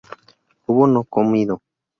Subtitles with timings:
[0.65, 1.61] hubo no comido